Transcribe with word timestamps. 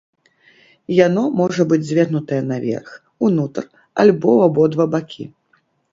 Яно 1.07 1.25
можа 1.41 1.61
быць 1.73 1.87
звернутае 1.89 2.39
наверх, 2.53 2.89
унутр 3.27 3.63
альбо 4.05 4.29
ў 4.39 4.41
абодва 4.51 4.83
бакі. 4.97 5.25